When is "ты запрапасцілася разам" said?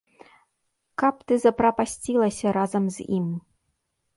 1.31-2.83